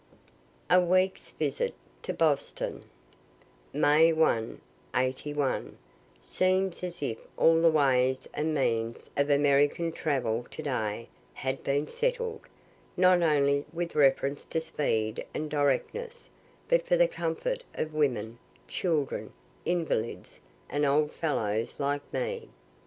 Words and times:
A 0.67 0.81
WEEK'S 0.81 1.29
VISIT 1.37 1.75
TO 2.01 2.11
BOSTON 2.11 2.85
May 3.71 4.11
1, 4.11 4.59
'81. 4.95 5.77
Seems 6.23 6.83
as 6.83 7.03
if 7.03 7.19
all 7.37 7.61
the 7.61 7.69
ways 7.69 8.27
and 8.33 8.51
means 8.51 9.11
of 9.15 9.29
American 9.29 9.91
travel 9.91 10.47
to 10.49 10.63
day 10.63 11.07
had 11.35 11.63
been 11.63 11.87
settled, 11.87 12.41
not 12.97 13.21
only 13.21 13.63
with 13.71 13.93
reference 13.93 14.43
to 14.45 14.59
speed 14.59 15.23
and 15.35 15.51
directness, 15.51 16.29
but 16.67 16.83
for 16.83 16.97
the 16.97 17.07
comfort 17.07 17.63
of 17.75 17.93
women, 17.93 18.39
children, 18.67 19.31
invalids, 19.65 20.41
and 20.67 20.83
old 20.83 21.11
fellows 21.11 21.75
like 21.79 22.01
me. 22.11 22.49